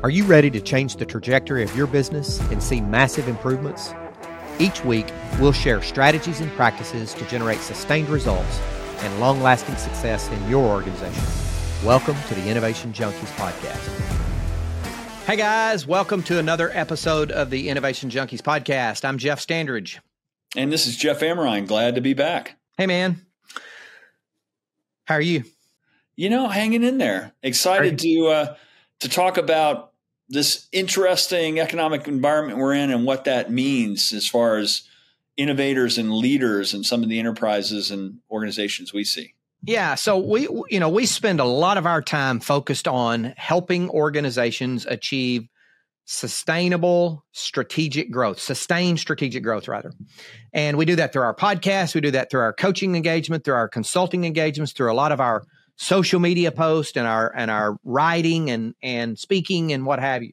Are 0.00 0.10
you 0.10 0.22
ready 0.26 0.48
to 0.50 0.60
change 0.60 0.94
the 0.94 1.04
trajectory 1.04 1.64
of 1.64 1.76
your 1.76 1.88
business 1.88 2.38
and 2.52 2.62
see 2.62 2.80
massive 2.80 3.26
improvements? 3.26 3.92
Each 4.60 4.84
week, 4.84 5.06
we'll 5.40 5.50
share 5.50 5.82
strategies 5.82 6.38
and 6.38 6.52
practices 6.52 7.12
to 7.14 7.24
generate 7.24 7.58
sustained 7.58 8.08
results 8.08 8.60
and 8.98 9.18
long 9.18 9.42
lasting 9.42 9.74
success 9.74 10.28
in 10.30 10.48
your 10.48 10.64
organization. 10.64 11.24
Welcome 11.84 12.14
to 12.28 12.34
the 12.36 12.48
Innovation 12.48 12.92
Junkies 12.92 13.34
podcast. 13.34 13.88
Hey 15.26 15.34
guys, 15.34 15.84
welcome 15.84 16.22
to 16.22 16.38
another 16.38 16.70
episode 16.74 17.32
of 17.32 17.50
the 17.50 17.68
Innovation 17.68 18.08
Junkies 18.08 18.40
podcast. 18.40 19.04
I'm 19.04 19.18
Jeff 19.18 19.44
Standridge. 19.44 19.98
And 20.54 20.72
this 20.72 20.86
is 20.86 20.96
Jeff 20.96 21.18
Amrine. 21.22 21.66
Glad 21.66 21.96
to 21.96 22.00
be 22.00 22.14
back. 22.14 22.56
Hey 22.76 22.86
man. 22.86 23.26
How 25.06 25.16
are 25.16 25.20
you? 25.20 25.42
You 26.14 26.30
know, 26.30 26.46
hanging 26.46 26.84
in 26.84 26.98
there. 26.98 27.32
Excited 27.42 27.98
to 27.98 28.26
uh, 28.28 28.56
to 29.00 29.08
talk 29.08 29.38
about 29.38 29.87
this 30.28 30.68
interesting 30.72 31.58
economic 31.58 32.06
environment 32.06 32.58
we're 32.58 32.74
in 32.74 32.90
and 32.90 33.04
what 33.04 33.24
that 33.24 33.50
means 33.50 34.12
as 34.12 34.28
far 34.28 34.58
as 34.58 34.82
innovators 35.36 35.98
and 35.98 36.12
leaders 36.12 36.74
and 36.74 36.84
some 36.84 37.02
of 37.02 37.08
the 37.08 37.18
enterprises 37.18 37.90
and 37.90 38.18
organizations 38.30 38.92
we 38.92 39.04
see. 39.04 39.34
Yeah, 39.62 39.94
so 39.94 40.18
we 40.18 40.48
you 40.68 40.78
know, 40.78 40.88
we 40.88 41.06
spend 41.06 41.40
a 41.40 41.44
lot 41.44 41.78
of 41.78 41.86
our 41.86 42.02
time 42.02 42.40
focused 42.40 42.86
on 42.86 43.34
helping 43.36 43.90
organizations 43.90 44.86
achieve 44.86 45.48
sustainable 46.04 47.24
strategic 47.32 48.10
growth, 48.10 48.40
sustained 48.40 48.98
strategic 48.98 49.42
growth 49.42 49.68
rather. 49.68 49.92
And 50.54 50.78
we 50.78 50.84
do 50.84 50.96
that 50.96 51.12
through 51.12 51.22
our 51.22 51.34
podcast, 51.34 51.94
we 51.94 52.00
do 52.00 52.12
that 52.12 52.30
through 52.30 52.40
our 52.40 52.52
coaching 52.52 52.96
engagement, 52.96 53.44
through 53.44 53.56
our 53.56 53.68
consulting 53.68 54.24
engagements, 54.24 54.72
through 54.72 54.90
a 54.90 54.94
lot 54.94 55.12
of 55.12 55.20
our 55.20 55.44
social 55.78 56.18
media 56.18 56.50
posts 56.50 56.96
and 56.96 57.06
our 57.06 57.32
and 57.34 57.50
our 57.50 57.78
writing 57.84 58.50
and 58.50 58.74
and 58.82 59.18
speaking 59.18 59.72
and 59.72 59.86
what 59.86 60.00
have 60.00 60.22
you. 60.22 60.32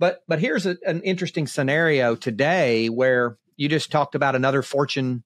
But 0.00 0.22
but 0.26 0.40
here's 0.40 0.66
a, 0.66 0.76
an 0.86 1.02
interesting 1.02 1.46
scenario 1.46 2.16
today 2.16 2.88
where 2.88 3.36
you 3.56 3.68
just 3.68 3.92
talked 3.92 4.14
about 4.14 4.34
another 4.34 4.62
Fortune 4.62 5.22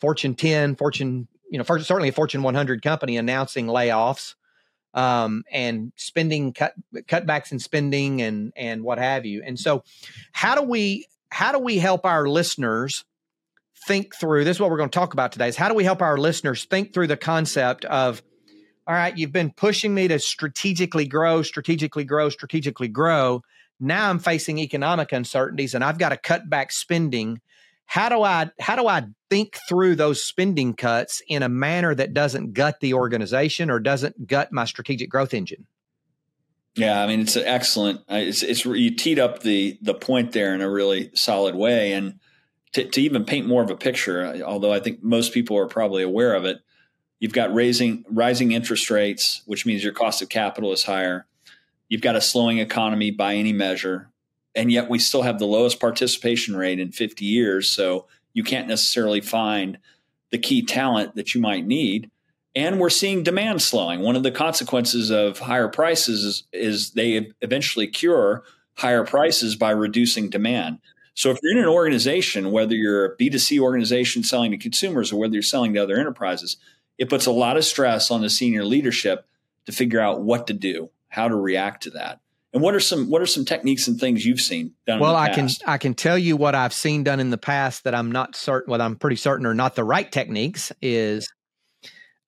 Fortune 0.00 0.34
10, 0.34 0.76
Fortune 0.76 1.28
you 1.50 1.58
know, 1.58 1.64
certainly 1.64 2.08
a 2.08 2.12
Fortune 2.12 2.44
100 2.44 2.80
company 2.80 3.16
announcing 3.16 3.66
layoffs 3.66 4.36
um, 4.94 5.42
and 5.50 5.92
spending 5.96 6.52
cut 6.52 6.74
cutbacks 6.92 7.50
in 7.50 7.58
spending 7.58 8.22
and 8.22 8.52
and 8.56 8.84
what 8.84 8.98
have 8.98 9.26
you. 9.26 9.42
And 9.44 9.58
so, 9.58 9.82
how 10.32 10.54
do 10.54 10.62
we 10.62 11.06
how 11.32 11.50
do 11.50 11.58
we 11.58 11.78
help 11.78 12.06
our 12.06 12.28
listeners 12.28 13.04
think 13.88 14.14
through? 14.14 14.44
This 14.44 14.58
is 14.58 14.60
what 14.60 14.70
we're 14.70 14.76
going 14.76 14.90
to 14.90 14.98
talk 14.98 15.12
about 15.12 15.32
today. 15.32 15.48
Is 15.48 15.56
how 15.56 15.68
do 15.68 15.74
we 15.74 15.84
help 15.84 16.02
our 16.02 16.16
listeners 16.16 16.64
think 16.64 16.94
through 16.94 17.08
the 17.08 17.16
concept 17.16 17.84
of 17.84 18.22
all 18.86 18.94
right, 18.94 19.16
you've 19.16 19.32
been 19.32 19.52
pushing 19.52 19.94
me 19.94 20.08
to 20.08 20.18
strategically 20.18 21.06
grow, 21.06 21.42
strategically 21.42 22.04
grow, 22.04 22.28
strategically 22.28 22.88
grow. 22.88 23.42
Now 23.78 24.10
I'm 24.10 24.18
facing 24.18 24.58
economic 24.58 25.12
uncertainties 25.12 25.74
and 25.74 25.84
I've 25.84 25.98
got 25.98 26.10
to 26.10 26.16
cut 26.16 26.50
back 26.50 26.72
spending. 26.72 27.40
How 27.86 28.08
do 28.08 28.22
I 28.22 28.50
how 28.60 28.76
do 28.76 28.86
I 28.86 29.06
think 29.30 29.58
through 29.68 29.96
those 29.96 30.22
spending 30.22 30.74
cuts 30.74 31.22
in 31.28 31.42
a 31.42 31.48
manner 31.48 31.94
that 31.94 32.14
doesn't 32.14 32.52
gut 32.52 32.80
the 32.80 32.94
organization 32.94 33.70
or 33.70 33.80
doesn't 33.80 34.26
gut 34.26 34.52
my 34.52 34.64
strategic 34.64 35.08
growth 35.08 35.34
engine? 35.34 35.66
Yeah, 36.76 37.02
I 37.02 37.06
mean 37.06 37.20
it's 37.20 37.36
excellent. 37.36 38.00
Uh, 38.00 38.16
it's, 38.16 38.42
it's 38.42 38.64
you 38.64 38.94
teed 38.94 39.18
up 39.18 39.42
the 39.42 39.78
the 39.82 39.94
point 39.94 40.32
there 40.32 40.54
in 40.54 40.60
a 40.60 40.70
really 40.70 41.10
solid 41.14 41.54
way, 41.54 41.92
and 41.92 42.20
to, 42.72 42.84
to 42.84 43.02
even 43.02 43.24
paint 43.24 43.46
more 43.46 43.62
of 43.62 43.70
a 43.70 43.76
picture. 43.76 44.24
Uh, 44.24 44.40
although 44.42 44.72
I 44.72 44.80
think 44.80 45.02
most 45.02 45.32
people 45.32 45.58
are 45.58 45.66
probably 45.66 46.02
aware 46.02 46.34
of 46.34 46.44
it, 46.44 46.58
You've 47.20 47.32
got 47.32 47.54
raising 47.54 48.04
rising 48.10 48.52
interest 48.52 48.90
rates, 48.90 49.42
which 49.46 49.66
means 49.66 49.84
your 49.84 49.92
cost 49.92 50.22
of 50.22 50.30
capital 50.30 50.72
is 50.72 50.84
higher. 50.84 51.26
You've 51.88 52.00
got 52.00 52.16
a 52.16 52.20
slowing 52.20 52.58
economy 52.58 53.10
by 53.10 53.34
any 53.34 53.52
measure, 53.52 54.08
and 54.54 54.72
yet 54.72 54.88
we 54.88 54.98
still 54.98 55.22
have 55.22 55.38
the 55.38 55.46
lowest 55.46 55.78
participation 55.78 56.56
rate 56.56 56.80
in 56.80 56.92
50 56.92 57.24
years. 57.24 57.70
So 57.70 58.06
you 58.32 58.42
can't 58.42 58.68
necessarily 58.68 59.20
find 59.20 59.78
the 60.30 60.38
key 60.38 60.62
talent 60.64 61.14
that 61.16 61.34
you 61.34 61.40
might 61.40 61.66
need. 61.66 62.10
And 62.54 62.80
we're 62.80 62.90
seeing 62.90 63.22
demand 63.22 63.62
slowing. 63.62 64.00
One 64.00 64.16
of 64.16 64.22
the 64.22 64.30
consequences 64.30 65.10
of 65.10 65.38
higher 65.38 65.68
prices 65.68 66.24
is, 66.24 66.44
is 66.52 66.90
they 66.92 67.32
eventually 67.42 67.86
cure 67.86 68.44
higher 68.74 69.04
prices 69.04 69.56
by 69.56 69.70
reducing 69.70 70.30
demand. 70.30 70.78
So 71.14 71.30
if 71.30 71.38
you're 71.42 71.52
in 71.52 71.58
an 71.58 71.68
organization, 71.68 72.50
whether 72.50 72.74
you're 72.74 73.04
a 73.04 73.16
B2C 73.16 73.60
organization 73.60 74.22
selling 74.22 74.52
to 74.52 74.56
consumers 74.56 75.12
or 75.12 75.18
whether 75.18 75.34
you're 75.34 75.42
selling 75.42 75.74
to 75.74 75.82
other 75.82 75.98
enterprises, 75.98 76.56
it 77.00 77.08
puts 77.08 77.24
a 77.24 77.32
lot 77.32 77.56
of 77.56 77.64
stress 77.64 78.10
on 78.10 78.20
the 78.20 78.28
senior 78.28 78.62
leadership 78.62 79.26
to 79.64 79.72
figure 79.72 80.00
out 80.00 80.20
what 80.20 80.46
to 80.48 80.52
do, 80.52 80.90
how 81.08 81.26
to 81.26 81.34
react 81.34 81.84
to 81.84 81.90
that. 81.90 82.20
And 82.52 82.62
what 82.62 82.74
are 82.74 82.80
some 82.80 83.08
what 83.08 83.22
are 83.22 83.26
some 83.26 83.44
techniques 83.44 83.88
and 83.88 83.98
things 83.98 84.26
you've 84.26 84.40
seen 84.40 84.74
done? 84.86 85.00
Well, 85.00 85.16
I 85.16 85.32
can 85.32 85.48
I 85.66 85.78
can 85.78 85.94
tell 85.94 86.18
you 86.18 86.36
what 86.36 86.54
I've 86.54 86.74
seen 86.74 87.04
done 87.04 87.18
in 87.18 87.30
the 87.30 87.38
past 87.38 87.84
that 87.84 87.94
I'm 87.94 88.12
not 88.12 88.36
certain 88.36 88.70
what 88.70 88.80
I'm 88.80 88.96
pretty 88.96 89.16
certain 89.16 89.46
are 89.46 89.54
not 89.54 89.76
the 89.76 89.84
right 89.84 90.10
techniques 90.10 90.72
is 90.82 91.32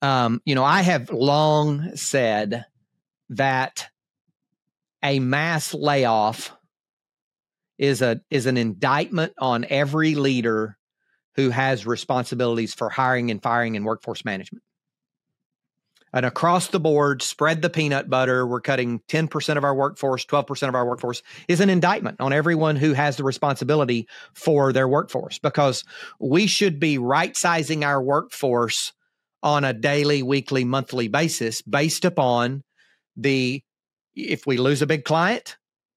um, 0.01 0.41
you 0.45 0.55
know, 0.55 0.65
I 0.65 0.83
have 0.83 1.11
long 1.11 1.97
said 1.97 2.65
that 3.31 3.89
a 5.03 5.19
mass 5.19 5.75
layoff 5.75 6.57
is 7.77 8.01
a 8.01 8.21
is 8.31 8.47
an 8.47 8.57
indictment 8.57 9.35
on 9.39 9.67
every 9.69 10.15
leader 10.15 10.79
who 11.35 11.51
has 11.51 11.87
responsibilities 11.87 12.75
for 12.75 12.89
hiring 12.89 13.31
and 13.31 13.43
firing 13.43 13.77
and 13.77 13.85
workforce 13.85 14.25
management. 14.25 14.63
And 16.15 16.27
across 16.27 16.69
the 16.69 16.81
board, 16.81 17.23
spread 17.23 17.63
the 17.63 17.71
peanut 17.71 18.11
butter. 18.11 18.47
We're 18.47 18.61
cutting 18.61 19.01
10% 19.09 19.57
of 19.57 19.65
our 19.65 19.75
workforce, 19.75 20.27
12% 20.27 20.69
of 20.69 20.75
our 20.75 20.87
workforce 20.87 21.23
is 21.49 21.61
an 21.61 21.71
indictment 21.71 22.21
on 22.21 22.35
everyone 22.35 22.77
who 22.77 22.93
has 22.93 23.17
the 23.17 23.25
responsibility 23.25 24.07
for 24.35 24.75
their 24.75 24.87
workforce 24.87 25.39
because 25.39 25.85
we 26.21 26.47
should 26.47 26.79
be 26.79 26.99
right 26.99 27.35
sizing 27.35 27.83
our 27.83 28.03
workforce 28.03 28.93
on 29.43 29.65
a 29.65 29.73
daily, 29.73 30.23
weekly, 30.23 30.65
monthly 30.65 31.09
basis 31.09 31.63
based 31.63 32.05
upon 32.05 32.63
the 33.17 33.63
if 34.15 34.47
we 34.47 34.59
lose 34.59 34.83
a 34.83 34.87
big 34.87 35.05
client, 35.05 35.57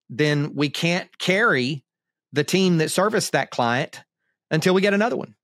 then 0.10 0.56
we 0.56 0.70
can't 0.70 1.18
carry 1.18 1.84
the 2.32 2.46
team 2.46 2.78
that 2.78 2.90
serviced 2.90 3.34
that 3.34 3.52
client 3.52 4.05
until 4.52 4.74
we 4.74 4.82
get 4.82 4.94
another 4.94 5.16
one. 5.16 5.36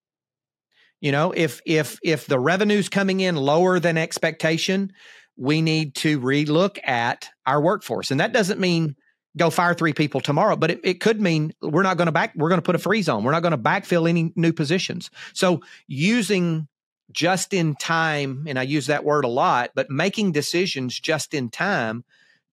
You 0.99 1.11
know, 1.11 1.31
if 1.31 1.61
if 1.65 1.99
if 2.03 2.27
the 2.27 2.39
revenue's 2.39 2.89
coming 2.89 3.19
in 3.19 3.35
lower 3.35 3.79
than 3.79 3.97
expectation, 3.97 4.93
we 5.35 5.61
need 5.61 5.95
to 5.95 6.19
relook 6.19 6.77
at 6.87 7.29
our 7.45 7.59
workforce. 7.61 8.11
And 8.11 8.19
that 8.19 8.33
doesn't 8.33 8.59
mean 8.59 8.95
go 9.37 9.49
fire 9.49 9.73
three 9.73 9.93
people 9.93 10.21
tomorrow, 10.21 10.55
but 10.55 10.71
it, 10.71 10.81
it 10.83 10.99
could 10.99 11.21
mean 11.21 11.53
we're 11.61 11.83
not 11.83 11.97
going 11.97 12.07
to 12.07 12.11
back, 12.11 12.33
we're 12.35 12.49
going 12.49 12.59
to 12.59 12.65
put 12.65 12.75
a 12.75 12.79
freeze 12.79 13.07
on. 13.07 13.23
We're 13.23 13.31
not 13.31 13.41
going 13.41 13.51
to 13.51 13.57
backfill 13.57 14.07
any 14.07 14.33
new 14.35 14.53
positions. 14.53 15.09
So 15.33 15.61
using 15.87 16.67
just 17.11 17.53
in 17.53 17.75
time, 17.75 18.45
and 18.47 18.59
I 18.59 18.63
use 18.63 18.87
that 18.87 19.03
word 19.03 19.25
a 19.25 19.29
lot, 19.29 19.71
but 19.75 19.89
making 19.89 20.33
decisions 20.33 20.99
just 20.99 21.33
in 21.33 21.49
time 21.49 22.03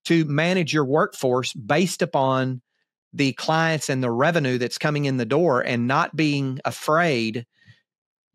to 0.05 0.25
manage 0.25 0.73
your 0.73 0.85
workforce 0.85 1.53
based 1.53 2.01
upon 2.01 2.61
the 3.13 3.33
clients 3.33 3.89
and 3.89 4.03
the 4.03 4.11
revenue 4.11 4.57
that's 4.57 4.77
coming 4.77 5.05
in 5.05 5.17
the 5.17 5.25
door 5.25 5.61
and 5.61 5.87
not 5.87 6.15
being 6.15 6.59
afraid 6.65 7.45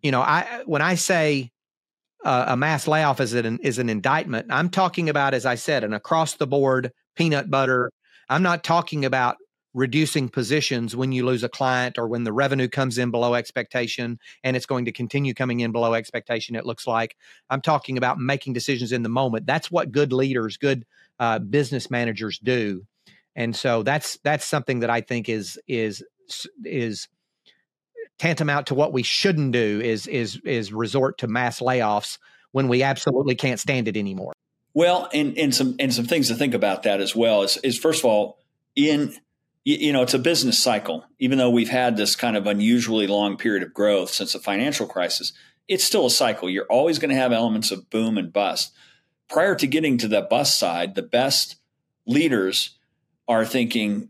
you 0.03 0.11
know 0.11 0.21
i 0.21 0.62
when 0.67 0.83
i 0.83 0.95
say 0.95 1.51
uh, 2.25 2.47
a 2.49 2.57
mass 2.57 2.89
layoff 2.89 3.21
is 3.21 3.34
an 3.34 3.59
is 3.61 3.79
an 3.79 3.89
indictment 3.89 4.47
i'm 4.51 4.69
talking 4.69 5.09
about 5.09 5.34
as 5.34 5.47
i 5.47 5.55
said 5.55 5.84
an 5.84 5.93
across 5.93 6.34
the 6.34 6.47
board 6.47 6.91
peanut 7.15 7.51
butter. 7.51 7.91
I'm 8.29 8.43
not 8.43 8.65
talking 8.65 9.05
about 9.05 9.37
reducing 9.73 10.29
positions 10.29 10.95
when 10.95 11.11
you 11.11 11.27
lose 11.27 11.43
a 11.43 11.49
client 11.49 11.99
or 11.99 12.07
when 12.07 12.23
the 12.23 12.33
revenue 12.33 12.69
comes 12.69 12.97
in 12.97 13.11
below 13.11 13.34
expectation 13.34 14.19
and 14.45 14.57
it's 14.57 14.67
going 14.67 14.84
to 14.84 14.93
continue 14.93 15.34
coming 15.34 15.61
in 15.61 15.73
below 15.73 15.95
expectation 15.95 16.55
it 16.55 16.65
looks 16.65 16.87
like. 16.87 17.17
I'm 17.51 17.61
talking 17.61 17.99
about 17.99 18.19
making 18.19 18.53
decisions 18.53 18.93
in 18.93 19.03
the 19.03 19.09
moment. 19.09 19.47
That's 19.47 19.71
what 19.71 19.91
good 19.91 20.13
leaders 20.13 20.57
good 20.57 20.84
uh, 21.19 21.41
business 21.41 21.91
managers 21.91 22.39
do 22.39 22.87
and 23.36 23.54
so 23.54 23.83
that's 23.83 24.19
that's 24.22 24.45
something 24.45 24.81
that 24.81 24.91
I 24.91 25.01
think 25.01 25.28
is 25.28 25.59
is 25.66 26.04
is 26.65 27.09
tantamount 28.19 28.69
to 28.69 28.75
what 28.75 28.92
we 28.92 29.03
shouldn't 29.03 29.53
do 29.53 29.81
is 29.83 30.07
is 30.07 30.41
is 30.45 30.72
resort 30.72 31.19
to 31.19 31.27
mass 31.27 31.60
layoffs 31.60 32.19
when 32.53 32.69
we 32.69 32.83
absolutely 32.83 33.34
can't 33.34 33.59
stand 33.59 33.89
it 33.89 33.97
anymore. 33.97 34.33
Well, 34.72 35.09
and 35.13 35.36
and 35.39 35.54
some 35.54 35.77
and 35.78 35.92
some 35.92 36.07
things 36.07 36.28
to 36.28 36.34
think 36.34 36.54
about 36.54 36.84
that 36.84 37.01
as 37.01 37.15
well 37.15 37.42
is 37.42 37.57
is 37.59 37.78
first 37.78 38.01
of 38.01 38.07
all 38.07 38.39
in 38.77 39.15
you 39.65 39.92
know 39.92 40.03
it's 40.03 40.15
a 40.15 40.19
business 40.19 40.59
cycle. 40.59 41.04
Even 41.19 41.39
though 41.39 41.51
we've 41.51 41.71
had 41.71 41.97
this 41.97 42.16
kind 42.16 42.36
of 42.36 42.47
unusually 42.47 43.07
long 43.07 43.36
period 43.36 43.63
of 43.63 43.75
growth 43.75 44.10
since 44.10 44.33
the 44.33 44.39
financial 44.39 44.86
crisis, 44.86 45.33
it's 45.69 45.84
still 45.84 46.07
a 46.07 46.10
cycle. 46.10 46.51
You're 46.51 46.66
always 46.66 46.98
going 46.98 47.10
to 47.10 47.21
have 47.21 47.33
elements 47.33 47.71
of 47.71 47.91
boom 47.91 48.19
and 48.19 48.33
bust. 48.33 48.72
Prior 49.28 49.54
to 49.54 49.66
getting 49.66 49.97
to 49.98 50.09
the 50.09 50.22
bust 50.22 50.59
side, 50.59 50.95
the 50.95 51.03
best 51.03 51.57
leaders 52.07 52.77
are 53.28 53.44
thinking, 53.44 54.09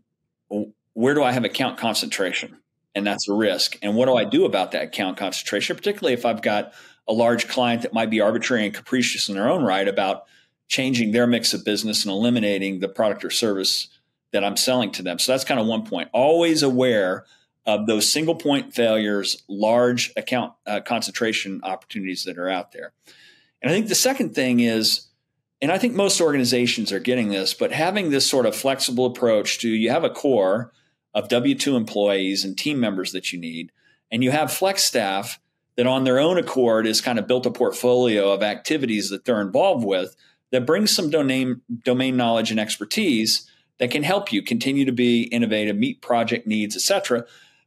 where 0.95 1.15
do 1.15 1.23
I 1.23 1.33
have 1.33 1.45
account 1.45 1.79
concentration? 1.79 2.59
And 2.95 3.07
that's 3.07 3.29
a 3.29 3.33
risk. 3.33 3.77
And 3.83 3.97
what 3.97 4.07
do 4.07 4.15
I 4.15 4.25
do 4.25 4.45
about 4.45 4.73
that 4.73 4.85
account 4.85 5.17
concentration, 5.17 5.77
particularly 5.77 6.15
if 6.15 6.25
I've 6.25 6.43
got 6.43 6.73
a 7.09 7.13
large 7.13 7.49
client 7.49 7.83
that 7.83 7.93
might 7.93 8.11
be 8.11 8.21
arbitrary 8.21 8.65
and 8.65 8.75
capricious 8.75 9.29
in 9.29 9.35
their 9.35 9.49
own 9.49 9.65
right 9.65 9.87
about 9.87 10.25
changing 10.69 11.13
their 11.13 11.27
mix 11.27 11.53
of 11.53 11.65
business 11.65 12.05
and 12.05 12.13
eliminating 12.13 12.81
the 12.81 12.89
product 12.89 13.25
or 13.25 13.31
service 13.31 13.89
that 14.33 14.45
I'm 14.45 14.57
selling 14.57 14.91
to 14.93 15.03
them. 15.03 15.19
So 15.19 15.33
that's 15.33 15.45
kind 15.45 15.61
of 15.61 15.67
one 15.67 15.85
point. 15.85 16.09
Always 16.13 16.63
aware 16.63 17.25
of 17.67 17.87
those 17.87 18.11
single 18.11 18.35
point 18.35 18.75
failures, 18.75 19.43
large 19.49 20.13
account 20.17 20.53
uh, 20.67 20.81
concentration 20.81 21.61
opportunities 21.63 22.25
that 22.25 22.39
are 22.39 22.49
out 22.49 22.73
there. 22.73 22.93
And 23.63 23.71
I 23.71 23.75
think 23.75 23.89
the 23.89 23.95
second 23.95 24.35
thing 24.35 24.61
is, 24.61 25.07
and 25.65 25.73
I 25.73 25.79
think 25.79 25.95
most 25.95 26.21
organizations 26.21 26.93
are 26.93 26.99
getting 26.99 27.31
this, 27.31 27.55
but 27.55 27.73
having 27.73 28.11
this 28.11 28.27
sort 28.27 28.45
of 28.45 28.55
flexible 28.55 29.07
approach 29.07 29.61
to 29.61 29.69
you 29.71 29.89
have 29.89 30.05
a 30.05 30.11
core 30.11 30.71
of 31.15 31.31
W 31.31 31.55
2 31.55 31.75
employees 31.75 32.45
and 32.45 32.55
team 32.55 32.79
members 32.79 33.13
that 33.13 33.33
you 33.33 33.41
need, 33.41 33.73
and 34.13 34.23
you 34.23 34.31
have 34.31 34.53
flex 34.53 34.85
staff 34.85 35.41
that 35.79 35.87
on 35.87 36.05
their 36.05 36.19
own 36.19 36.37
accord 36.37 36.87
is 36.87 37.01
kind 37.01 37.19
of 37.19 37.27
built 37.27 37.47
a 37.47 37.51
portfolio 37.51 38.31
of 38.31 38.43
activities 38.43 39.09
that 39.09 39.25
they're 39.25 39.41
involved 39.41 39.87
with 39.87 40.15
that 40.53 40.67
brings 40.67 40.95
some 40.95 41.09
domain, 41.09 41.63
domain 41.83 42.15
knowledge 42.15 42.51
and 42.51 42.61
expertise 42.61 43.51
that 43.79 43.91
can 43.91 44.03
help 44.03 44.35
you 44.35 44.43
continue 44.43 44.85
to 44.85 44.93
be 44.93 45.23
innovative, 45.23 45.77
meet 45.77 46.03
project 46.03 46.47
needs, 46.47 46.77
et 46.77 46.83
cetera. 46.83 47.25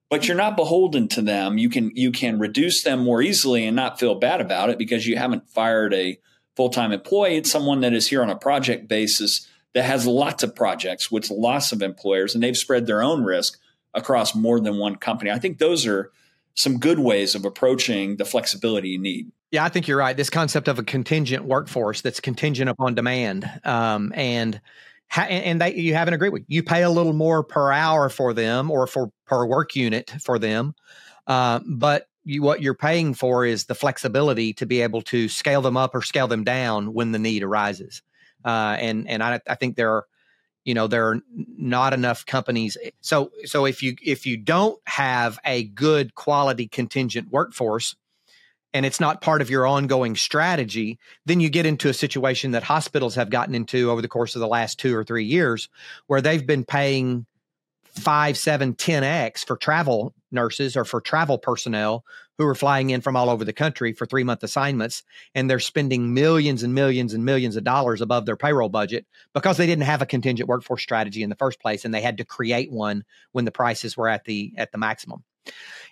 But 0.08 0.28
you're 0.28 0.38
not 0.38 0.56
beholden 0.56 1.08
to 1.08 1.24
them. 1.24 1.58
You 1.58 1.68
can 1.68 1.90
you 1.96 2.12
can 2.12 2.38
reduce 2.38 2.84
them 2.84 3.00
more 3.00 3.24
easily 3.24 3.66
and 3.66 3.76
not 3.76 4.00
feel 4.00 4.14
bad 4.14 4.40
about 4.40 4.70
it 4.70 4.78
because 4.78 5.08
you 5.08 5.18
haven't 5.18 5.50
fired 5.50 5.96
a 5.96 6.20
full-time 6.58 6.92
employee. 6.92 7.38
It's 7.38 7.52
someone 7.52 7.82
that 7.82 7.94
is 7.94 8.08
here 8.08 8.24
on 8.24 8.32
a 8.32 8.36
project 8.36 8.88
basis 8.88 9.48
that 9.74 9.84
has 9.84 10.08
lots 10.08 10.42
of 10.42 10.56
projects 10.56 11.12
with 11.12 11.30
lots 11.30 11.72
of 11.72 11.84
employers 11.84 12.34
and 12.34 12.44
they've 12.44 12.58
spread 12.58 12.88
their 12.88 13.04
own 13.04 13.24
risk 13.24 13.60
across 13.94 14.34
more 14.34 14.60
than 14.60 14.78
one 14.78 14.96
company. 14.96 15.30
I 15.30 15.38
think 15.38 15.60
those 15.60 15.86
are 15.86 16.12
some 16.56 16.80
good 16.80 16.98
ways 16.98 17.36
of 17.36 17.46
approaching 17.46 18.18
the 18.18 18.26
flexibility 18.26 18.90
you 18.90 18.98
need. 18.98 19.32
Yeah, 19.52 19.64
I 19.64 19.70
think 19.70 19.88
you're 19.88 20.00
right. 20.00 20.18
This 20.18 20.32
concept 20.32 20.68
of 20.68 20.80
a 20.80 20.84
contingent 20.84 21.46
workforce 21.46 22.02
that's 22.02 22.20
contingent 22.20 22.70
upon 22.70 22.96
demand, 22.96 23.50
um, 23.64 24.12
and 24.16 24.60
and 25.16 25.62
they, 25.62 25.76
you 25.76 25.94
haven't 25.94 26.16
agreed 26.16 26.34
with. 26.34 26.44
You 26.48 26.64
pay 26.64 26.84
a 26.84 26.90
little 26.90 27.14
more 27.14 27.44
per 27.44 27.72
hour 27.72 28.10
for 28.10 28.34
them 28.34 28.70
or 28.70 28.88
for 28.88 29.10
per 29.26 29.46
work 29.46 29.74
unit 29.76 30.14
for 30.22 30.38
them, 30.38 30.74
uh, 31.28 31.62
but 31.66 32.08
you, 32.28 32.42
what 32.42 32.62
you're 32.62 32.74
paying 32.74 33.14
for 33.14 33.46
is 33.46 33.66
the 33.66 33.76
flexibility 33.76 34.54
to 34.54 34.66
be 34.66 34.82
able 34.82 35.02
to 35.04 35.30
scale 35.30 35.62
them 35.62 35.78
up 35.78 35.96
or 35.96 36.02
scale 36.02 36.28
them 36.28 36.44
down 36.44 36.94
when 36.94 37.12
the 37.12 37.20
need 37.20 37.42
arises. 37.42 38.02
Uh, 38.44 38.76
and 38.80 39.08
and 39.10 39.24
I, 39.24 39.40
I 39.48 39.56
think 39.56 39.76
there 39.76 39.92
are 39.94 40.06
you 40.64 40.74
know 40.74 40.88
there 40.88 41.08
are 41.10 41.22
not 41.58 41.94
enough 41.94 42.26
companies 42.26 42.78
so 43.02 43.32
so 43.46 43.66
if 43.66 43.82
you 43.82 43.96
if 44.04 44.26
you 44.26 44.38
don't 44.38 44.80
have 44.86 45.40
a 45.46 45.64
good 45.64 46.14
quality 46.14 46.68
contingent 46.68 47.32
workforce 47.32 47.96
and 48.74 48.86
it's 48.86 49.00
not 49.00 49.22
part 49.22 49.42
of 49.42 49.50
your 49.50 49.66
ongoing 49.66 50.16
strategy 50.16 51.00
then 51.26 51.40
you 51.40 51.50
get 51.50 51.66
into 51.66 51.90
a 51.90 51.94
situation 51.94 52.52
that 52.52 52.64
hospitals 52.64 53.16
have 53.16 53.30
gotten 53.30 53.56
into 53.56 53.90
over 53.90 54.02
the 54.02 54.10
course 54.10 54.36
of 54.36 54.42
the 54.42 54.48
last 54.48 54.78
2 54.80 54.96
or 54.96 55.06
3 55.06 55.24
years 55.24 55.70
where 56.08 56.22
they've 56.22 56.46
been 56.46 56.66
paying 56.66 57.26
five, 57.98 58.38
seven, 58.38 58.74
10x 58.74 59.46
for 59.46 59.58
travel 59.58 60.14
nurses 60.32 60.76
or 60.76 60.86
for 60.86 61.02
travel 61.02 61.38
personnel 61.38 62.04
who 62.38 62.46
are 62.46 62.56
flying 62.56 62.92
in 62.92 63.02
from 63.02 63.16
all 63.16 63.30
over 63.30 63.44
the 63.44 63.54
country 63.54 63.94
for 63.94 64.06
three 64.06 64.24
month 64.24 64.44
assignments. 64.44 65.04
And 65.34 65.50
they're 65.50 65.60
spending 65.60 66.14
millions 66.14 66.64
and 66.64 66.74
millions 66.74 67.14
and 67.14 67.26
millions 67.26 67.56
of 67.56 67.64
dollars 67.64 68.02
above 68.02 68.26
their 68.26 68.38
payroll 68.38 68.70
budget 68.70 69.06
because 69.34 69.58
they 69.58 69.66
didn't 69.66 69.86
have 69.86 70.02
a 70.02 70.06
contingent 70.06 70.48
workforce 70.48 70.84
strategy 70.84 71.24
in 71.24 71.30
the 71.30 71.36
first 71.36 71.60
place. 71.60 71.84
And 71.86 71.94
they 71.94 72.02
had 72.02 72.18
to 72.18 72.26
create 72.26 72.72
one 72.72 73.04
when 73.32 73.46
the 73.46 73.52
prices 73.52 73.98
were 73.98 74.10
at 74.10 74.26
the, 74.26 74.54
at 74.58 74.72
the 74.72 74.78
maximum. 74.78 75.24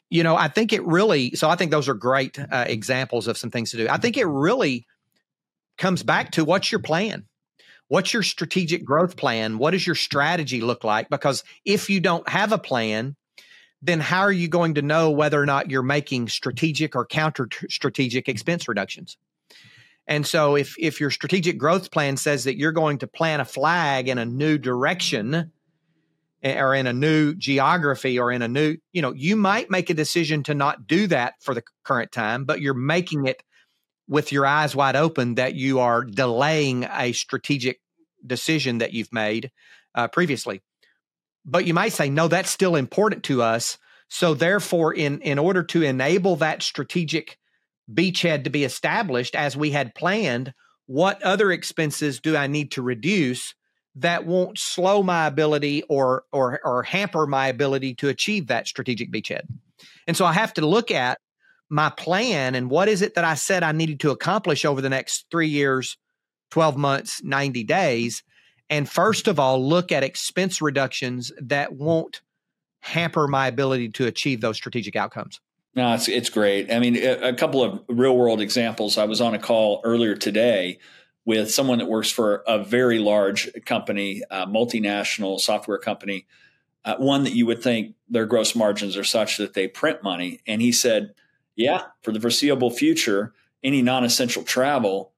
You 0.09 0.23
know, 0.23 0.35
I 0.35 0.49
think 0.49 0.71
it 0.71 0.85
really, 0.85 1.35
so 1.35 1.49
I 1.49 1.55
think 1.55 1.71
those 1.71 1.89
are 1.89 1.95
great 1.95 2.37
uh, 2.39 2.65
examples 2.67 3.27
of 3.27 3.37
some 3.37 3.49
things 3.49 3.71
to 3.71 3.77
do. 3.77 3.87
I 3.89 3.97
think 3.97 4.17
it 4.17 4.27
really 4.27 4.85
comes 5.77 6.03
back 6.03 6.31
to 6.31 6.45
what's 6.45 6.71
your 6.71 6.81
plan? 6.81 7.25
What's 7.87 8.13
your 8.13 8.23
strategic 8.23 8.83
growth 8.83 9.17
plan? 9.17 9.57
What 9.57 9.71
does 9.71 9.85
your 9.85 9.95
strategy 9.95 10.61
look 10.61 10.83
like? 10.83 11.09
Because 11.09 11.43
if 11.63 11.89
you 11.89 11.99
don't 11.99 12.27
have 12.27 12.51
a 12.51 12.57
plan, 12.57 13.15
then 13.81 13.99
how 13.99 14.21
are 14.21 14.31
you 14.31 14.47
going 14.47 14.75
to 14.75 14.81
know 14.81 15.11
whether 15.11 15.41
or 15.41 15.45
not 15.45 15.69
you're 15.69 15.83
making 15.83 16.27
strategic 16.27 16.95
or 16.95 17.05
counter 17.05 17.47
strategic 17.69 18.27
expense 18.27 18.67
reductions? 18.67 19.17
And 20.07 20.25
so 20.25 20.55
if 20.55 20.75
if 20.79 20.99
your 20.99 21.11
strategic 21.11 21.57
growth 21.57 21.91
plan 21.91 22.17
says 22.17 22.43
that 22.43 22.57
you're 22.57 22.71
going 22.71 22.99
to 22.99 23.07
plant 23.07 23.41
a 23.41 23.45
flag 23.45 24.07
in 24.07 24.17
a 24.17 24.25
new 24.25 24.57
direction 24.57 25.51
eh, 26.43 26.59
or 26.59 26.75
in 26.75 26.85
a 26.85 26.93
new 26.93 27.33
geography 27.33 28.19
or 28.19 28.31
in 28.31 28.41
a 28.43 28.47
new, 28.47 28.77
you 28.91 29.01
know, 29.01 29.13
you 29.13 29.35
might 29.35 29.71
make 29.71 29.89
a 29.89 29.95
decision 29.95 30.43
to 30.43 30.53
not 30.53 30.85
do 30.85 31.07
that 31.07 31.35
for 31.41 31.55
the 31.55 31.63
current 31.83 32.11
time, 32.11 32.45
but 32.45 32.61
you're 32.61 32.75
making 32.75 33.25
it 33.25 33.41
with 34.07 34.31
your 34.31 34.45
eyes 34.45 34.75
wide 34.75 34.95
open 34.95 35.35
that 35.35 35.55
you 35.55 35.79
are 35.79 36.03
delaying 36.03 36.83
a 36.83 37.11
strategic 37.11 37.79
decision 38.25 38.79
that 38.79 38.93
you've 38.93 39.13
made 39.13 39.51
uh, 39.95 40.07
previously. 40.07 40.61
But 41.45 41.65
you 41.65 41.73
might 41.73 41.93
say, 41.93 42.09
no, 42.09 42.27
that's 42.27 42.49
still 42.49 42.75
important 42.75 43.23
to 43.25 43.41
us. 43.41 43.77
So 44.09 44.33
therefore, 44.33 44.93
in 44.93 45.21
in 45.21 45.39
order 45.39 45.63
to 45.63 45.81
enable 45.81 46.35
that 46.37 46.61
strategic 46.61 47.37
beachhead 47.91 48.43
to 48.43 48.49
be 48.49 48.63
established 48.63 49.35
as 49.35 49.57
we 49.57 49.71
had 49.71 49.95
planned, 49.95 50.53
what 50.85 51.21
other 51.23 51.51
expenses 51.51 52.19
do 52.19 52.35
I 52.35 52.47
need 52.47 52.71
to 52.71 52.81
reduce 52.81 53.53
that 53.95 54.25
won't 54.25 54.59
slow 54.59 55.01
my 55.01 55.25
ability 55.25 55.83
or 55.83 56.23
or 56.31 56.59
or 56.63 56.83
hamper 56.83 57.25
my 57.25 57.47
ability 57.47 57.95
to 57.95 58.09
achieve 58.09 58.47
that 58.47 58.67
strategic 58.67 59.11
beachhead? 59.11 59.47
And 60.07 60.15
so 60.15 60.25
I 60.25 60.33
have 60.33 60.53
to 60.55 60.65
look 60.65 60.91
at 60.91 61.19
my 61.69 61.89
plan 61.89 62.55
and 62.55 62.69
what 62.69 62.87
is 62.87 63.01
it 63.01 63.15
that 63.15 63.25
I 63.25 63.33
said 63.35 63.63
I 63.63 63.71
needed 63.71 63.99
to 64.01 64.11
accomplish 64.11 64.65
over 64.65 64.81
the 64.81 64.89
next 64.89 65.25
three 65.31 65.47
years, 65.47 65.97
12 66.51 66.77
months, 66.77 67.23
90 67.23 67.63
days. 67.63 68.23
And 68.69 68.89
first 68.89 69.27
of 69.27 69.39
all, 69.39 69.67
look 69.67 69.91
at 69.91 70.03
expense 70.03 70.61
reductions 70.61 71.31
that 71.41 71.73
won't 71.73 72.21
hamper 72.79 73.27
my 73.27 73.47
ability 73.47 73.89
to 73.89 74.05
achieve 74.05 74.41
those 74.41 74.57
strategic 74.57 74.95
outcomes. 74.95 75.39
No, 75.75 75.93
it's, 75.93 76.07
it's 76.07 76.29
great. 76.29 76.71
I 76.71 76.79
mean, 76.79 76.95
a, 76.95 77.29
a 77.29 77.33
couple 77.33 77.63
of 77.63 77.83
real 77.89 78.15
world 78.15 78.39
examples. 78.39 78.97
I 78.97 79.05
was 79.05 79.19
on 79.19 79.33
a 79.33 79.39
call 79.39 79.81
earlier 79.83 80.15
today 80.15 80.79
with 81.25 81.51
someone 81.51 81.79
that 81.79 81.87
works 81.87 82.11
for 82.11 82.43
a 82.47 82.63
very 82.63 82.99
large 82.99 83.49
company, 83.65 84.21
a 84.29 84.45
multinational 84.45 85.39
software 85.39 85.79
company, 85.79 86.27
uh, 86.85 86.95
one 86.97 87.23
that 87.23 87.33
you 87.33 87.47
would 87.47 87.61
think 87.61 87.95
their 88.07 88.27
gross 88.27 88.55
margins 88.55 88.95
are 88.95 89.03
such 89.03 89.37
that 89.37 89.53
they 89.53 89.67
print 89.67 90.03
money. 90.03 90.39
And 90.45 90.61
he 90.61 90.71
said, 90.71 91.15
yeah, 91.55 91.83
for 92.01 92.11
the 92.11 92.19
foreseeable 92.19 92.71
future, 92.71 93.33
any 93.63 93.81
non 93.81 94.03
essential 94.03 94.43
travel 94.43 95.11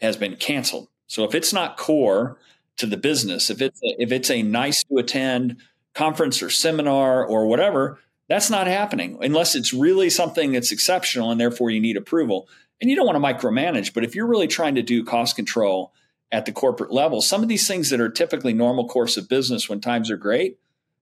has 0.00 0.16
been 0.16 0.36
canceled. 0.36 0.88
So 1.06 1.24
if 1.24 1.34
it's 1.34 1.52
not 1.52 1.76
core 1.76 2.38
to 2.78 2.86
the 2.86 2.96
business, 2.96 3.50
if 3.50 3.60
it's 3.60 3.80
a, 3.82 4.02
if 4.02 4.12
it's 4.12 4.30
a 4.30 4.42
nice 4.42 4.82
to 4.84 4.96
attend 4.96 5.58
conference 5.94 6.42
or 6.42 6.50
seminar 6.50 7.24
or 7.24 7.46
whatever, 7.46 7.98
that's 8.28 8.50
not 8.50 8.66
happening 8.66 9.18
unless 9.20 9.54
it's 9.54 9.74
really 9.74 10.08
something 10.08 10.52
that's 10.52 10.72
exceptional 10.72 11.30
and 11.30 11.40
therefore 11.40 11.70
you 11.70 11.80
need 11.80 11.96
approval. 11.96 12.48
And 12.80 12.90
you 12.90 12.96
don't 12.96 13.06
want 13.06 13.22
to 13.22 13.46
micromanage, 13.46 13.94
but 13.94 14.04
if 14.04 14.14
you're 14.14 14.26
really 14.26 14.48
trying 14.48 14.74
to 14.74 14.82
do 14.82 15.04
cost 15.04 15.36
control 15.36 15.92
at 16.32 16.46
the 16.46 16.52
corporate 16.52 16.90
level, 16.90 17.20
some 17.20 17.42
of 17.42 17.48
these 17.48 17.68
things 17.68 17.90
that 17.90 18.00
are 18.00 18.08
typically 18.08 18.54
normal 18.54 18.88
course 18.88 19.16
of 19.16 19.28
business 19.28 19.68
when 19.68 19.80
times 19.80 20.10
are 20.10 20.16
great, 20.16 20.58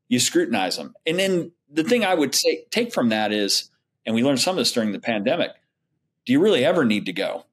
you 0.09 0.19
scrutinize 0.19 0.77
them. 0.77 0.95
And 1.07 1.19
then 1.19 1.53
the 1.71 1.85
thing 1.85 2.05
I 2.05 2.15
would 2.15 2.35
say 2.35 2.65
take 2.71 2.93
from 2.93 3.11
that 3.11 3.33
is 3.33 3.71
and 4.07 4.15
we 4.15 4.23
learned 4.23 4.41
some 4.41 4.55
of 4.55 4.59
this 4.59 4.73
during 4.73 4.93
the 4.93 5.01
pandemic. 5.01 5.53
Do 6.25 6.33
you 6.33 6.41
really 6.41 6.65
ever 6.65 6.85
need 6.85 7.07
to 7.07 7.13
go 7.13 7.45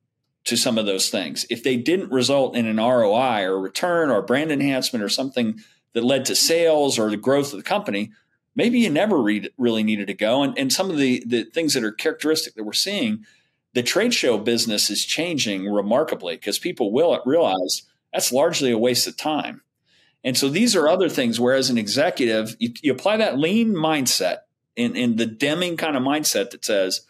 to 0.46 0.56
some 0.56 0.78
of 0.78 0.86
those 0.86 1.10
things? 1.10 1.46
If 1.50 1.64
they 1.64 1.78
didn't 1.78 2.12
result 2.12 2.56
in 2.56 2.66
an 2.66 2.78
ROI 2.78 3.44
or 3.44 3.60
return 3.60 4.10
or 4.10 4.22
brand 4.22 4.52
enhancement 4.52 5.04
or 5.04 5.10
something 5.10 5.60
that 5.94 6.04
led 6.04 6.26
to 6.26 6.36
sales 6.36 7.00
or 7.00 7.10
the 7.10 7.18
growth 7.18 7.54
of 7.54 7.58
the 7.58 7.64
company, 7.64 8.12
maybe 8.56 8.80
you 8.80 8.90
never 8.90 9.22
really 9.22 9.84
needed 9.84 10.08
to 10.08 10.14
go. 10.14 10.44
And, 10.44 10.58
and 10.58 10.72
some 10.72 10.90
of 10.90 10.98
the, 10.98 11.24
the 11.26 11.44
things 11.46 11.74
that 11.74 11.84
are 11.84 11.92
characteristic 11.92 12.56
that 12.56 12.64
we're 12.64 12.74
seeing, 12.74 13.26
the 13.74 13.84
trade 13.84 14.14
show 14.14 14.38
business 14.38 14.90
is 14.90 15.06
changing 15.06 15.70
remarkably 15.70 16.36
because 16.36 16.60
people 16.60 16.92
will 16.92 17.22
realize 17.26 17.84
that's 18.12 18.32
largely 18.32 18.72
a 18.72 18.78
waste 18.78 19.08
of 19.08 19.16
time. 19.16 19.62
And 20.24 20.38
so 20.38 20.50
these 20.50 20.76
are 20.76 20.90
other 20.90 21.10
things 21.10 21.40
where 21.40 21.54
as 21.54 21.70
an 21.70 21.78
executive, 21.78 22.56
you, 22.60 22.74
you 22.82 22.92
apply 22.92 23.18
that 23.18 23.38
lean 23.38 23.74
mindset 23.74 24.40
in, 24.78 24.96
in 24.96 25.18
the 25.18 25.26
Deming 25.26 25.76
kind 25.76 25.98
of 25.98 26.04
mindset 26.04 26.52
that 26.52 26.64
says, 26.64 27.02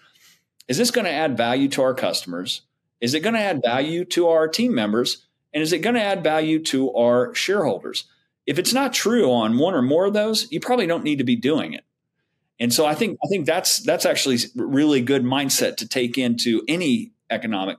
is 0.67 0.77
this 0.77 0.89
going 0.89 1.05
to 1.05 1.12
add 1.12 1.38
value 1.38 1.67
to 1.69 1.83
our 1.83 1.93
customers? 1.93 2.62
Is 3.00 3.13
it 3.13 3.19
going 3.19 3.36
to 3.36 3.41
add 3.41 3.62
value 3.63 4.05
to 4.05 4.29
our 4.29 4.47
team 4.47 4.74
members? 4.74 5.27
And 5.53 5.62
is 5.62 5.74
it 5.74 5.79
going 5.79 5.95
to 5.95 6.01
add 6.01 6.24
value 6.24 6.63
to 6.63 6.93
our 6.93 7.36
shareholders? 7.36 8.05
If 8.45 8.57
it's 8.57 8.74
not 8.74 8.93
true 8.93 9.31
on 9.31 9.57
one 9.57 9.75
or 9.75 9.81
more 9.81 10.05
of 10.05 10.13
those, 10.13 10.51
you 10.51 10.59
probably 10.59 10.88
don't 10.88 11.03
need 11.03 11.17
to 11.17 11.24
be 11.24 11.36
doing 11.36 11.74
it. 11.74 11.83
And 12.59 12.74
so 12.74 12.86
I 12.86 12.95
think 12.95 13.19
I 13.24 13.27
think 13.27 13.45
that's 13.45 13.79
that's 13.79 14.05
actually 14.05 14.39
really 14.55 15.01
good 15.01 15.24
mindset 15.24 15.77
to 15.77 15.88
take 15.88 16.17
into 16.17 16.63
any 16.67 17.12
economic 17.29 17.77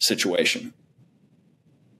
situation. 0.00 0.74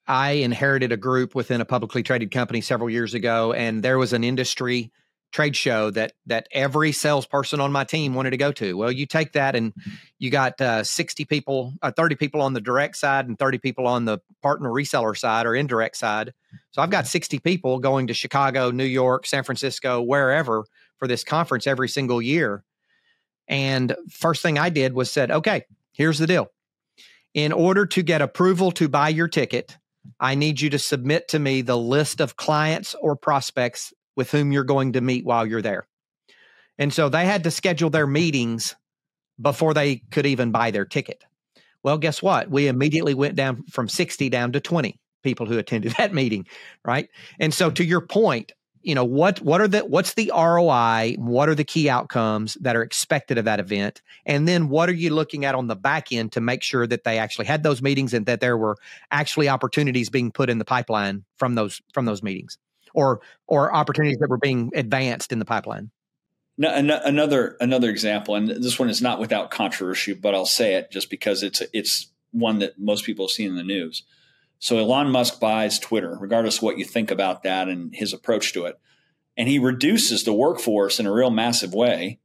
I 0.07 0.31
inherited 0.33 0.91
a 0.91 0.97
group 0.97 1.35
within 1.35 1.61
a 1.61 1.65
publicly 1.65 2.03
traded 2.03 2.33
company 2.33 2.61
several 2.61 2.91
years 2.91 3.15
ago, 3.15 3.53
and 3.53 3.85
there 3.85 3.99
was 3.99 4.13
an 4.13 4.25
industry 4.25 4.91
trade 5.33 5.55
show 5.55 5.91
that 5.91 6.13
that 6.27 6.49
every 6.53 6.93
salesperson 6.93 7.61
on 7.61 7.73
my 7.73 7.85
team 7.85 8.15
wanted 8.15 8.31
to 8.31 8.37
go 8.37 8.53
to. 8.53 8.77
Well, 8.77 8.91
you 8.91 9.07
take 9.07 9.33
that 9.33 9.55
and 9.55 9.73
you 10.19 10.31
got 10.31 10.61
uh, 10.61 10.83
60 10.83 11.25
people, 11.27 11.75
uh, 11.83 11.93
30 11.93 12.17
people 12.17 12.41
on 12.41 12.55
the 12.55 12.61
direct 12.61 12.97
side 12.97 13.29
and 13.29 13.39
30 13.39 13.59
people 13.59 13.87
on 13.87 14.05
the 14.05 14.19
partner 14.43 14.71
reseller 14.71 15.17
side 15.17 15.47
or 15.47 15.55
indirect 15.55 15.97
side. 15.97 16.33
So 16.71 16.83
I've 16.83 16.91
got 16.91 17.07
60 17.07 17.39
people 17.41 17.79
going 17.79 18.07
to 18.07 18.15
Chicago, 18.15 18.71
New 18.71 18.85
York, 18.85 19.27
San 19.27 19.45
Francisco, 19.45 20.01
wherever 20.01 20.65
for 20.99 21.07
this 21.07 21.25
conference 21.25 21.67
every 21.67 21.89
single 21.89 22.23
year. 22.23 22.65
And 23.47 23.97
first 24.11 24.43
thing 24.43 24.59
I 24.59 24.69
did 24.69 24.93
was 24.93 25.11
said, 25.11 25.31
okay, 25.31 25.65
here's 25.93 26.19
the 26.19 26.27
deal. 26.27 26.49
In 27.35 27.53
order 27.53 27.87
to 27.87 28.03
get 28.03 28.23
approval 28.23 28.73
to 28.73 28.89
buy 28.89 29.11
your 29.11 29.29
ticket, 29.29 29.77
I 30.19 30.35
need 30.35 30.61
you 30.61 30.71
to 30.71 30.79
submit 30.79 31.29
to 31.29 31.39
me 31.39 31.63
the 31.63 31.77
list 31.77 32.21
of 32.21 32.37
clients 32.37 32.95
or 33.01 33.17
prospects 33.17 33.93
with 34.19 34.33
whom 34.33 34.51
you're 34.51 34.65
going 34.65 34.95
to 34.95 35.01
meet 35.01 35.25
while 35.25 35.47
you're 35.47 35.63
there. 35.63 35.87
And 36.77 36.93
so 36.93 37.09
they 37.09 37.25
had 37.25 37.45
to 37.45 37.53
schedule 37.53 37.89
their 37.89 38.07
meetings 38.07 38.75
before 39.41 39.75
they 39.75 40.03
could 40.11 40.27
even 40.27 40.51
buy 40.51 40.73
their 40.73 40.85
ticket. 40.85 41.23
Well, 41.85 41.99
guess 41.99 42.21
what? 42.21 42.51
We 42.51 42.67
immediately 42.67 43.15
went 43.15 43.37
down 43.37 43.63
from 43.71 43.89
60 43.89 44.29
down 44.29 44.51
to 44.53 44.61
20 44.61 44.99
people 45.23 45.47
who 45.47 45.57
attended 45.57 45.93
that 45.99 46.13
meeting, 46.13 46.47
right? 46.85 47.09
And 47.39 47.55
so 47.55 47.71
to 47.71 47.85
your 47.85 48.01
point, 48.01 48.51
you 48.83 48.95
know 48.95 49.05
what 49.05 49.41
what 49.41 49.61
are 49.61 49.69
the 49.69 49.81
what's 49.81 50.15
the 50.15 50.33
ROI? 50.35 51.17
What 51.19 51.49
are 51.49 51.55
the 51.55 51.65
key 51.65 51.89
outcomes 51.89 52.55
that 52.61 52.75
are 52.75 52.83
expected 52.83 53.39
of 53.39 53.45
that 53.45 53.61
event? 53.61 54.03
And 54.25 54.49
then 54.49 54.69
what 54.69 54.89
are 54.89 54.95
you 54.95 55.11
looking 55.11 55.45
at 55.45 55.55
on 55.55 55.67
the 55.67 55.77
back 55.77 56.11
end 56.13 56.33
to 56.33 56.41
make 56.41 56.63
sure 56.63 56.87
that 56.87 57.05
they 57.05 57.19
actually 57.19 57.47
had 57.47 57.63
those 57.63 57.83
meetings 57.83 58.15
and 58.15 58.27
that 58.27 58.41
there 58.41 58.57
were 58.57 58.77
actually 59.11 59.49
opportunities 59.49 60.11
being 60.11 60.31
put 60.31 60.49
in 60.49 60.59
the 60.59 60.65
pipeline 60.65 61.25
from 61.37 61.55
those 61.55 61.81
from 61.93 62.05
those 62.05 62.23
meetings, 62.23 62.57
or 62.95 63.21
or 63.47 63.75
opportunities 63.75 64.19
that 64.19 64.29
were 64.29 64.39
being 64.39 64.71
advanced 64.75 65.33
in 65.33 65.39
the 65.39 65.45
pipeline? 65.45 65.91
No, 66.57 66.69
uh, 66.69 67.01
another 67.05 67.57
another 67.61 67.89
example, 67.89 68.35
and 68.35 68.49
this 68.49 68.79
one 68.79 68.91
is 68.91 69.01
not 69.01 69.21
without 69.21 69.51
controversy, 69.51 70.15
but 70.15 70.35
I'll 70.35 70.47
say 70.47 70.75
it 70.75 70.91
just 70.91 71.11
because 71.11 71.43
it's 71.43 71.63
it's 71.73 72.09
one 72.33 72.59
that 72.59 72.79
most 72.79 73.05
people 73.05 73.27
have 73.27 73.33
seen 73.33 73.49
in 73.49 73.57
the 73.57 73.63
news. 73.63 74.03
So 74.59 74.79
Elon 74.79 75.11
Musk 75.11 75.39
buys 75.39 75.79
Twitter, 75.79 76.17
regardless 76.19 76.57
of 76.57 76.65
what 76.65 76.79
you 76.79 76.85
think 76.85 77.11
about 77.11 77.45
that 77.45 77.69
and 77.69 77.95
his 77.95 78.13
approach 78.13 78.53
to 78.55 78.65
it. 78.67 78.79
And 79.37 79.49
he 79.49 79.59
reduces 79.61 80.25
the 80.25 80.33
workforce 80.33 80.99
in 80.99 81.07
a 81.07 81.13
real 81.13 81.31
massive 81.31 81.73
way. 81.73 82.19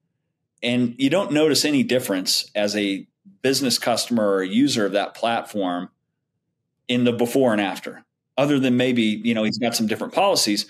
And 0.64 0.96
you 0.98 1.12
don't 1.12 1.32
notice 1.32 1.64
any 1.64 1.84
difference 1.84 2.50
as 2.56 2.76
a 2.76 3.08
business 3.44 3.78
customer 3.78 4.34
or 4.34 4.44
user 4.44 4.86
of 4.86 4.94
that 4.94 5.14
platform 5.14 5.90
in 6.88 7.04
the 7.04 7.14
before 7.14 7.52
and 7.52 7.62
after, 7.62 8.04
other 8.38 8.60
than 8.60 8.78
maybe, 8.78 9.04
you 9.24 9.34
know, 9.34 9.44
he's 9.44 9.58
got 9.58 9.76
some 9.76 9.88
different 9.88 10.14
policies, 10.14 10.66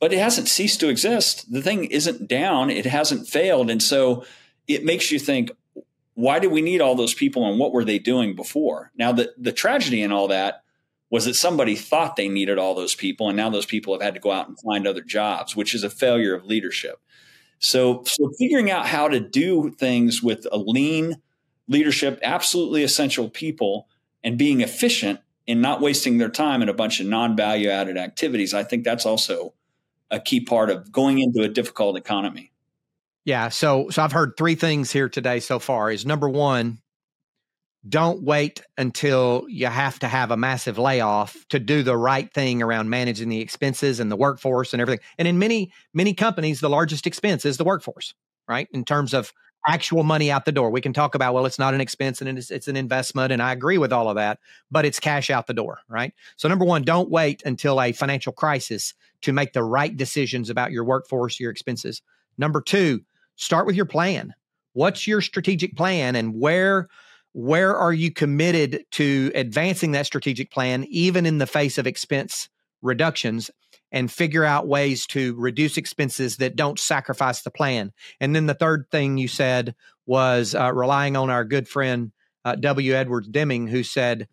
but 0.00 0.12
it 0.12 0.18
hasn't 0.18 0.48
ceased 0.48 0.80
to 0.80 0.88
exist. 0.88 1.50
The 1.52 1.62
thing 1.62 1.84
isn't 1.84 2.28
down, 2.28 2.70
it 2.70 2.86
hasn't 2.86 3.28
failed. 3.28 3.70
And 3.70 3.82
so 3.82 4.24
it 4.66 4.84
makes 4.84 5.10
you 5.10 5.18
think, 5.18 5.50
why 6.14 6.38
do 6.38 6.48
we 6.48 6.62
need 6.62 6.80
all 6.80 6.94
those 6.94 7.14
people 7.14 7.48
and 7.48 7.58
what 7.58 7.72
were 7.72 7.84
they 7.84 7.98
doing 7.98 8.34
before? 8.36 8.92
Now, 8.96 9.12
the, 9.12 9.32
the 9.36 9.52
tragedy 9.52 10.02
in 10.02 10.12
all 10.12 10.28
that 10.28 10.64
was 11.14 11.26
that 11.26 11.34
somebody 11.34 11.76
thought 11.76 12.16
they 12.16 12.28
needed 12.28 12.58
all 12.58 12.74
those 12.74 12.96
people 12.96 13.28
and 13.28 13.36
now 13.36 13.48
those 13.48 13.66
people 13.66 13.94
have 13.94 14.02
had 14.02 14.14
to 14.14 14.20
go 14.20 14.32
out 14.32 14.48
and 14.48 14.58
find 14.58 14.84
other 14.84 15.00
jobs 15.00 15.54
which 15.54 15.72
is 15.72 15.84
a 15.84 15.90
failure 15.90 16.34
of 16.34 16.44
leadership 16.44 17.00
so 17.60 18.02
so 18.04 18.32
figuring 18.36 18.68
out 18.68 18.88
how 18.88 19.06
to 19.06 19.20
do 19.20 19.70
things 19.78 20.22
with 20.22 20.44
a 20.50 20.58
lean 20.58 21.14
leadership 21.68 22.18
absolutely 22.24 22.82
essential 22.82 23.30
people 23.30 23.86
and 24.24 24.36
being 24.36 24.60
efficient 24.60 25.20
and 25.46 25.60
not 25.60 25.80
wasting 25.80 26.18
their 26.18 26.28
time 26.28 26.62
in 26.62 26.68
a 26.68 26.74
bunch 26.74 27.00
of 27.00 27.06
non-value 27.06 27.68
added 27.68 27.96
activities 27.96 28.54
i 28.54 28.62
think 28.62 28.84
that's 28.84 29.06
also 29.06 29.54
a 30.10 30.20
key 30.20 30.40
part 30.40 30.70
of 30.70 30.90
going 30.92 31.18
into 31.18 31.42
a 31.42 31.48
difficult 31.48 31.96
economy 31.96 32.50
yeah 33.24 33.48
so 33.48 33.88
so 33.90 34.02
i've 34.02 34.12
heard 34.12 34.32
three 34.36 34.54
things 34.54 34.90
here 34.90 35.08
today 35.08 35.40
so 35.40 35.58
far 35.58 35.90
is 35.90 36.06
number 36.06 36.28
one 36.28 36.78
don't 37.86 38.22
wait 38.22 38.62
until 38.78 39.44
you 39.48 39.66
have 39.66 39.98
to 39.98 40.08
have 40.08 40.30
a 40.30 40.36
massive 40.36 40.78
layoff 40.78 41.36
to 41.50 41.58
do 41.58 41.82
the 41.82 41.96
right 41.96 42.32
thing 42.32 42.62
around 42.62 42.88
managing 42.88 43.28
the 43.28 43.40
expenses 43.40 44.00
and 44.00 44.10
the 44.10 44.16
workforce 44.16 44.72
and 44.72 44.80
everything. 44.80 45.04
And 45.18 45.28
in 45.28 45.38
many, 45.38 45.70
many 45.92 46.14
companies, 46.14 46.60
the 46.60 46.70
largest 46.70 47.06
expense 47.06 47.44
is 47.44 47.58
the 47.58 47.64
workforce, 47.64 48.14
right? 48.48 48.68
In 48.72 48.84
terms 48.84 49.12
of 49.12 49.32
actual 49.66 50.02
money 50.02 50.30
out 50.30 50.44
the 50.44 50.52
door. 50.52 50.70
We 50.70 50.80
can 50.80 50.92
talk 50.92 51.14
about, 51.14 51.34
well, 51.34 51.46
it's 51.46 51.58
not 51.58 51.74
an 51.74 51.80
expense 51.80 52.20
and 52.20 52.38
it's, 52.38 52.50
it's 52.50 52.68
an 52.68 52.76
investment. 52.76 53.32
And 53.32 53.42
I 53.42 53.52
agree 53.52 53.78
with 53.78 53.92
all 53.92 54.08
of 54.08 54.16
that, 54.16 54.38
but 54.70 54.84
it's 54.84 55.00
cash 55.00 55.30
out 55.30 55.46
the 55.46 55.54
door, 55.54 55.80
right? 55.88 56.12
So, 56.36 56.48
number 56.48 56.64
one, 56.64 56.82
don't 56.82 57.10
wait 57.10 57.42
until 57.44 57.80
a 57.80 57.92
financial 57.92 58.32
crisis 58.32 58.94
to 59.22 59.32
make 59.32 59.52
the 59.52 59.62
right 59.62 59.96
decisions 59.96 60.50
about 60.50 60.72
your 60.72 60.84
workforce, 60.84 61.40
your 61.40 61.50
expenses. 61.50 62.02
Number 62.36 62.60
two, 62.60 63.00
start 63.36 63.66
with 63.66 63.76
your 63.76 63.86
plan. 63.86 64.34
What's 64.74 65.06
your 65.06 65.20
strategic 65.20 65.76
plan 65.76 66.16
and 66.16 66.38
where 66.38 66.88
where 67.32 67.76
are 67.76 67.92
you 67.92 68.12
committed 68.12 68.84
to 68.92 69.32
advancing 69.34 69.90
that 69.90 70.06
strategic 70.06 70.52
plan, 70.52 70.84
even 70.88 71.26
in 71.26 71.38
the 71.38 71.48
face 71.48 71.78
of 71.78 71.86
expense 71.86 72.48
reductions, 72.80 73.50
and 73.94 74.10
figure 74.10 74.44
out 74.44 74.66
ways 74.66 75.06
to 75.06 75.34
reduce 75.36 75.78
expenses 75.78 76.36
that 76.38 76.56
don't 76.56 76.78
sacrifice 76.78 77.42
the 77.42 77.50
plan? 77.50 77.92
And 78.20 78.34
then 78.34 78.46
the 78.46 78.54
third 78.54 78.86
thing 78.90 79.16
you 79.16 79.28
said 79.28 79.74
was 80.04 80.54
uh, 80.54 80.72
relying 80.74 81.16
on 81.16 81.30
our 81.30 81.44
good 81.44 81.68
friend 81.68 82.12
uh, 82.44 82.56
W. 82.56 82.92
Edwards 82.92 83.28
Deming, 83.28 83.68
who 83.68 83.84
said, 83.84 84.28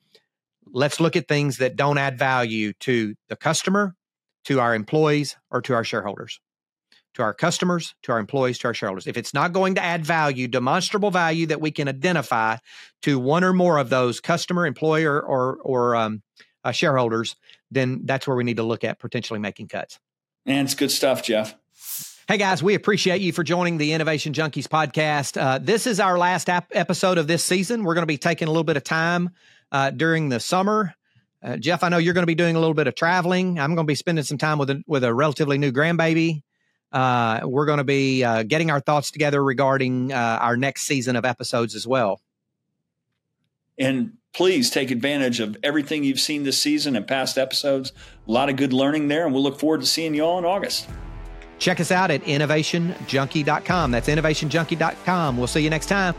let's 0.65 0.99
look 0.99 1.15
at 1.15 1.27
things 1.27 1.57
that 1.57 1.75
don't 1.75 1.99
add 1.99 2.17
value 2.17 2.73
to 2.81 3.15
the 3.29 3.35
customer, 3.35 3.95
to 4.45 4.59
our 4.59 4.73
employees, 4.73 5.37
or 5.51 5.61
to 5.61 5.75
our 5.75 5.83
shareholders 5.83 6.41
to 7.13 7.21
our 7.21 7.33
customers, 7.33 7.93
to 8.03 8.11
our 8.13 8.19
employees, 8.19 8.57
to 8.59 8.67
our 8.67 8.73
shareholders. 8.73 9.05
If 9.05 9.17
it's 9.17 9.33
not 9.33 9.51
going 9.51 9.75
to 9.75 9.83
add 9.83 10.05
value, 10.05 10.47
demonstrable 10.47 11.11
value 11.11 11.45
that 11.47 11.59
we 11.59 11.69
can 11.69 11.89
identify 11.89 12.55
to 13.01 13.19
one 13.19 13.43
or 13.43 13.53
more 13.53 13.77
of 13.77 13.89
those 13.89 14.21
customer, 14.21 14.65
employer, 14.65 15.21
or 15.21 15.57
or 15.57 15.95
um, 15.95 16.21
uh, 16.63 16.71
shareholders, 16.71 17.35
then 17.71 18.01
that's 18.05 18.27
where 18.27 18.35
we 18.35 18.43
need 18.43 18.57
to 18.57 18.63
look 18.63 18.83
at 18.83 18.99
potentially 18.99 19.39
making 19.39 19.69
cuts. 19.69 19.99
And 20.45 20.67
it's 20.67 20.75
good 20.75 20.91
stuff, 20.91 21.23
Jeff. 21.23 21.55
Hey 22.27 22.37
guys, 22.37 22.61
we 22.61 22.75
appreciate 22.75 23.21
you 23.21 23.33
for 23.33 23.43
joining 23.43 23.77
the 23.77 23.93
Innovation 23.93 24.33
Junkies 24.33 24.67
podcast. 24.67 25.41
Uh, 25.41 25.57
this 25.57 25.87
is 25.87 25.99
our 25.99 26.17
last 26.17 26.49
ap- 26.49 26.71
episode 26.71 27.17
of 27.17 27.27
this 27.27 27.43
season. 27.43 27.83
We're 27.83 27.95
going 27.95 28.03
to 28.03 28.07
be 28.07 28.17
taking 28.17 28.47
a 28.47 28.51
little 28.51 28.63
bit 28.63 28.77
of 28.77 28.83
time 28.83 29.31
uh, 29.71 29.89
during 29.89 30.29
the 30.29 30.39
summer. 30.39 30.93
Uh, 31.43 31.57
Jeff, 31.57 31.83
I 31.83 31.89
know 31.89 31.97
you're 31.97 32.13
going 32.13 32.23
to 32.23 32.27
be 32.27 32.35
doing 32.35 32.55
a 32.55 32.59
little 32.59 32.75
bit 32.75 32.87
of 32.87 32.95
traveling. 32.95 33.59
I'm 33.59 33.75
going 33.75 33.85
to 33.87 33.91
be 33.91 33.95
spending 33.95 34.23
some 34.23 34.37
time 34.37 34.59
with 34.59 34.69
a, 34.69 34.83
with 34.87 35.03
a 35.03 35.13
relatively 35.13 35.57
new 35.57 35.71
grandbaby. 35.71 36.43
Uh, 36.91 37.41
we're 37.43 37.65
going 37.65 37.79
to 37.79 37.83
be 37.83 38.23
uh, 38.23 38.43
getting 38.43 38.69
our 38.69 38.79
thoughts 38.79 39.11
together 39.11 39.43
regarding 39.43 40.13
uh, 40.13 40.37
our 40.41 40.55
next 40.55 40.83
season 40.83 41.15
of 41.15 41.25
episodes 41.25 41.73
as 41.75 41.87
well. 41.87 42.21
And 43.77 44.13
please 44.33 44.69
take 44.69 44.91
advantage 44.91 45.39
of 45.39 45.57
everything 45.63 46.03
you've 46.03 46.19
seen 46.19 46.43
this 46.43 46.61
season 46.61 46.95
and 46.95 47.07
past 47.07 47.37
episodes. 47.37 47.91
A 48.27 48.31
lot 48.31 48.49
of 48.49 48.55
good 48.55 48.73
learning 48.73 49.07
there, 49.07 49.25
and 49.25 49.33
we'll 49.33 49.43
look 49.43 49.59
forward 49.59 49.81
to 49.81 49.87
seeing 49.87 50.13
you 50.13 50.23
all 50.23 50.37
in 50.37 50.45
August. 50.45 50.87
Check 51.59 51.79
us 51.79 51.91
out 51.91 52.09
at 52.09 52.23
innovationjunkie.com. 52.23 53.91
That's 53.91 54.09
innovationjunkie.com. 54.09 55.37
We'll 55.37 55.47
see 55.47 55.61
you 55.61 55.69
next 55.69 55.87
time. 55.87 56.15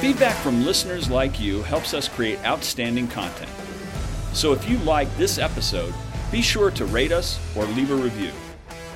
Feedback 0.00 0.36
from 0.36 0.66
listeners 0.66 1.08
like 1.08 1.40
you 1.40 1.62
helps 1.62 1.94
us 1.94 2.08
create 2.08 2.38
outstanding 2.44 3.08
content. 3.08 3.50
So 4.34 4.52
if 4.52 4.68
you 4.68 4.76
like 4.80 5.08
this 5.16 5.38
episode, 5.38 5.94
be 6.30 6.42
sure 6.42 6.70
to 6.72 6.84
rate 6.84 7.10
us 7.10 7.40
or 7.56 7.64
leave 7.64 7.90
a 7.90 7.94
review. 7.94 8.30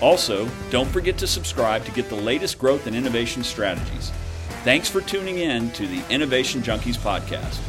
Also, 0.01 0.49
don't 0.71 0.89
forget 0.89 1.19
to 1.19 1.27
subscribe 1.27 1.85
to 1.85 1.93
get 1.93 2.09
the 2.09 2.17
latest 2.17 2.59
growth 2.59 2.87
and 2.87 2.95
innovation 2.95 3.43
strategies. 3.43 4.11
Thanks 4.65 4.89
for 4.89 5.01
tuning 5.01 5.39
in 5.39 5.71
to 5.73 5.87
the 5.87 6.03
Innovation 6.13 6.63
Junkies 6.63 6.97
podcast. 6.97 7.61